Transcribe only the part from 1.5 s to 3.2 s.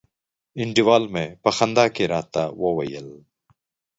خندا کي راته وویل